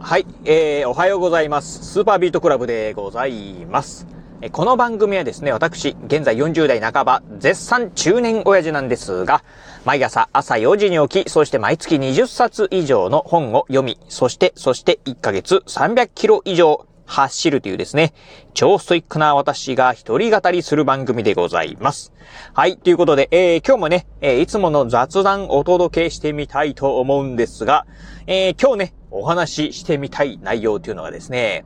[0.00, 1.84] はい、えー、おはようございます。
[1.84, 4.06] スーパービートクラブでございます。
[4.52, 9.42] この番組はですね、私、現在40代半ば、絶賛中年親父なんですが、
[9.84, 18.12] 毎朝朝4時に起き、そして毎月20冊以上の本を読み、そして、そして1ヶ月300キロ以上走るというですね、
[18.52, 22.12] 超ストイックな私が一人語りする番組でございます。
[22.52, 27.86] はい、ということで、えー、今日もね、えーいつもの雑談お届けしてみたいと思うんですが、
[28.26, 31.64] えー、今日ね、お話ししてみたい内容というのがですね、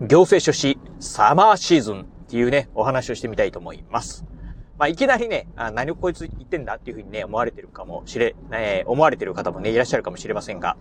[0.00, 4.24] 行政書士サマーシーズンっていうね、お話をしてみたいと思います。
[4.80, 10.78] まあ、いきなりね、あ何をこいつ言ってんだっていうふうにね、思われてるかもしれ、えー思われてる方もね、いらっしゃるかもしれませんが、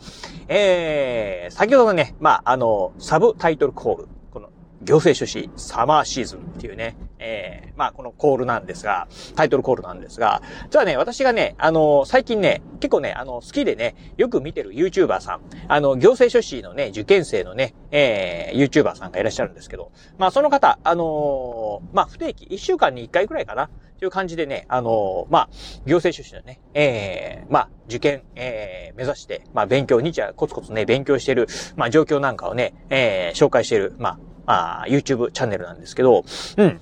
[0.48, 25.50] えー、先ほどのね、まあ、あの、サブタイトルコール、この、行政書士サマーシーズンっていうね、えー、まあ、このコールなんですが、タイトルコールなんですが、じゃあね、私がね、あの、最近ね、結構ね、あの、好きでね、よく見てる YouTuber さん、あの、行政書士のね、受験生のね、えー、YouTuber さんがいらっしゃるんですけど、まあ、その方、あのーまあ、不定期、1週間に1回くらいかな、という感じでね、あのーまあ、
[25.86, 36.24] 行政書士のね、えー、まあ、受験、えー、目指して、まあ、勉強、日夜コツコツね、勉強してる、まあ、状況なんかをね、ええ、紹介してる、まあ、あ YouTube チャンネルなんですけど、
[36.58, 36.80] うん。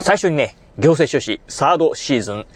[0.00, 2.46] 最初にね、行政書士サードシーズン。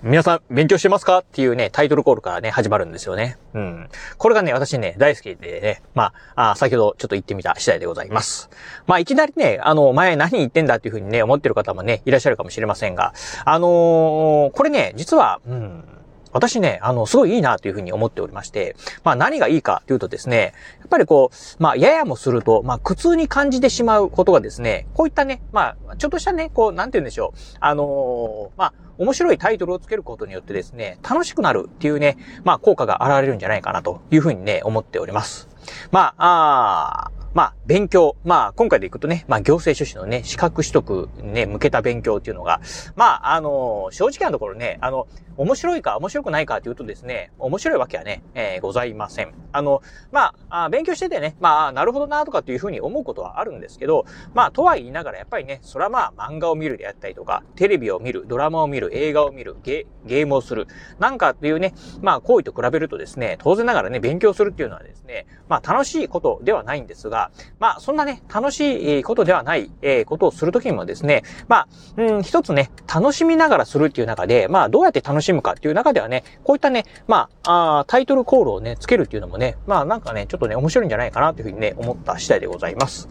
[0.00, 1.18] 皆さん勉強してますか？
[1.18, 3.36] っていうね、タイトルコールからね、始まるんですよね。
[3.52, 3.88] うん。
[4.16, 8.48] これがね、私ね、大好きでね、まあ、あ先ほどちょっと言ってみた次第でございます。
[8.86, 13.12] まあ、いきなりね、あの、前何言ってんだっていうふうにね、思ってる方もね、いらっしゃるかもしれませんが、
[13.44, 15.84] あのーこれね、実は、うん、
[16.32, 35.48] 私ね、あの、すごいいいなというふうに思っておりまして、まあ何がいいかというとですね、やっぱりこう、まあややもすると、まあ苦痛に感じてしまうことがですね、こういったね、まあちょっとしたね、こう、なんて言うんでしょう、あのーまあ面白いタイトルをつけることによってですね、楽しくなるっていうね、まあ効果が現れるんじゃないかなというふうにね、思っております。
[35.92, 38.16] まあ、あーまあ、勉強。
[38.24, 42.60] まあ、今回でいくとね、まあ、行政書士のね、資格取得ね、向けた勉強っていうのが、
[42.96, 45.06] まあ、あの、正直なところね、あの、
[45.38, 49.32] 面白いか面白くないかというとですね、面白いわけはね、えーございません。
[49.52, 60.66] あの、まあ、あ勉強しててね、まあ、なるほどなとかっていうふうに思うことはあるんですけど、まあ、とは言いながらやっぱりね、それはまあ、漫画を見るであったりとか、テレビを見る、ドラマを見る、映画を見る、ゲゲームをする、
[60.98, 61.72] なんかっていうね、
[62.02, 67.17] まあ、行為と比べるとですね、当然ながらね、勉強するっていうのはですね、まあ、楽しいことではないんですが、
[67.58, 83.08] まあ、そんなね、楽しいことではない、えーことをするときにもですね、まあ、うん、一つね、楽しみながらするっていう中で、まあ、どうやって楽しむかっていう中ではね、こういったね、まあ、あタイトルコールをね、つけるっていうのもね、まあ、なんかね、ちょっとね、面白いんじゃないかなというふうにね、思った次第でございます。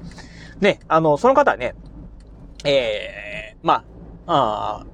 [0.59, 1.75] ね、あの、その方はね、
[2.63, 3.83] えー、ま
[4.25, 4.85] あ、あ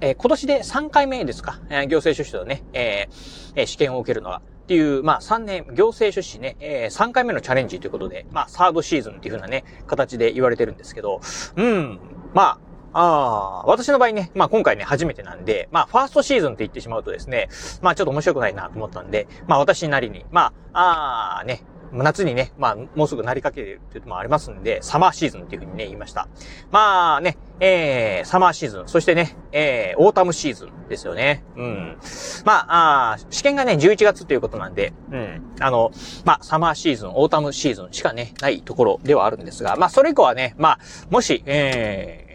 [0.00, 4.42] えー今年で3回目ですか、えー行政書士のね、えー試験を受けるのは。
[4.66, 11.20] っていう、まあ3年、行政出資ね、えー3回目のチャレンジということで、まあサードシーズンっていう風なね、形で言われてるんですけど、
[11.54, 12.00] うん、
[12.34, 12.58] ま
[12.92, 17.48] あ、ああ、私の場合ね、まあ今回ね、初めてなんで、まあファーストシーズンって言ってしまうとですね、
[17.80, 21.62] まあちょっと面白くないなと思ったんで、まあ私なりに、まあ、ああね、
[22.02, 26.28] 夏にね、まあ、もうすぐなりかけるっていうのもありますんで、サマーシーズンっていうふうにね、言いました。
[26.70, 31.44] まあね、えー、サマーシーズン、そしてね、えー、オータムシーズンですよね。
[31.56, 31.98] うん。
[32.44, 35.54] まあ、あ試験がね、11月ということなんで、うん。
[35.60, 35.90] あの、
[36.24, 40.78] まあ、サマーシーズン、オータムシーズンしかね、ないところではあるんですが、まあ、それ以降はね、まあ、
[41.10, 42.25] もし、えー、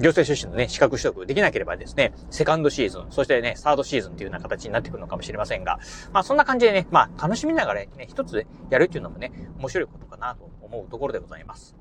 [0.00, 5.78] 行政書士のね、資格取得できなければですね、セカンドシーズン、そしてね、サードシーズンっていうような形になってくるのかもしれませんが、
[6.12, 11.76] まあそんな感じでね、まあ楽しみながらね、一つでやるっていうのもね、面白いことかなと思うところでございます。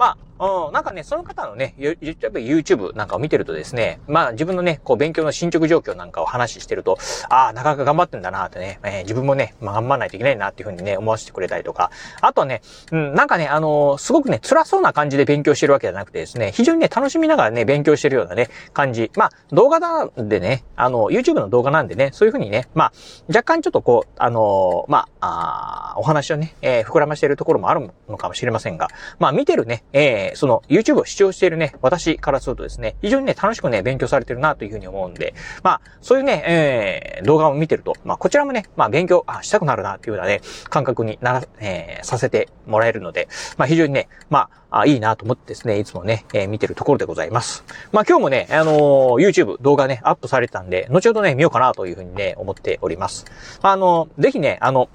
[0.00, 6.96] まあ、うん、なんかね、その方のね、ゆゆっぱり YouTube なんかを見てるとですね、まあ自分のね、こう勉強の進捗状況なんかを話してると、
[7.28, 19.10] ああ、なかなか頑張ってんだなってね、えー自分もね、まあ、頑張らないといけないなっていうふうにね、思わせてくれたりとか、あとはね、うん、なんかね、あのーすごくね、辛そうな感じで勉強してるわけじゃなくてですね、非常にね、楽しみながらね、勉強してるようなね、感じ。
[19.16, 22.92] まあ、動画なんでね、あの、YouTube の動画なんでね、そういうふうにね、まあ、
[23.28, 28.88] 若干ちょっとこう、あのーまあ、あお話をね、えー膨らましているところもあるのかもしれませんが、
[29.18, 40.40] まあ、見てるね、えーその YouTube を視聴しているね、私からするとですね、非常にね、楽しくね、勉強されてるなというふうに思うんで、まあ、そういうね、えー動画を見てると、まあ、こちらもね、まあ、勉強、あ、したくなるなっていうようなね、
[40.70, 47.49] 感覚になら、えーさせてもらえるので、まあ、非常にね、まあ、あいいなと思ってですね、いつもね、えー見てるところでございます。
[47.92, 53.24] まあ、今日もね、あのー YouTube 動画ね、アップされてたんで、後ほどね、見ようかなというふうにね、思っております。
[53.62, 54.88] あの、ぜひね、あの、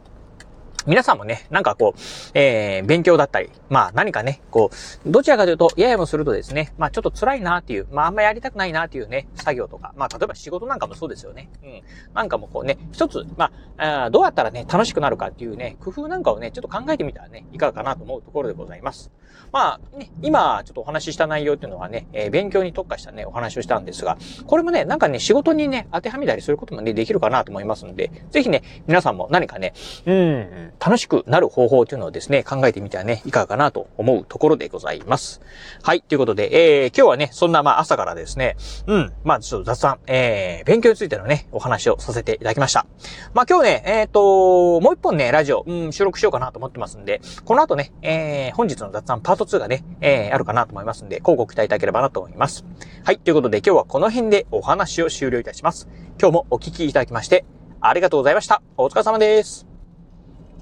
[0.88, 2.00] 皆さんもね、なんかこう、
[2.36, 4.70] えー、勉強だったり、まあ何かね、こ
[5.06, 11.50] う、どちらかというと、ややもするとですね、まあちょっと辛いなっていう、まああんまやりたくないなっていうね、作業とか、まあ例えば仕事なんかもそうですよね。
[11.64, 11.82] うん。
[12.14, 19.12] なんかもこうね、一つ、まあ、あどうやったらね、楽しくなるかっていうね、工夫なんかをね、ちょっと考えてみたらね、いかがかなと思うところでございます。
[19.52, 29.74] まあね、今ちょっとお話しした内容っていうのはね、えー、勉強に特化したね、お話をしたんですが、これもね、なんかね、仕事にね、当てはめたりすることもね、できるかなと思いますので、ぜひね、皆さんも何かね、
[30.06, 35.42] うん、楽しくなる方法というのをですね、考えてみてはね、いかがかなと思うところでございます。
[35.84, 38.56] はい、ということで、えー、今日はね、そんなまあ朝からですね、
[38.88, 42.86] うん、まあちょっと雑談、えー、勉強についてのね、お話をさせていただきました。
[43.34, 52.66] まあ今日ね、えっ、ー、と、もう一本ね、ラジオ、うん、収録しようかなと思ってますんで、この後ね、えー、本日の雑談パート2がね、えー、あるかなと思いますんで、広告期待いただければなと思います。
[53.04, 55.88] はい、ということで今日はこの辺でお話を終了いたします。
[56.20, 57.46] 今日もお聞きいただきまして、
[57.82, 58.62] ありがとうございました。
[58.78, 59.75] お疲れ様です。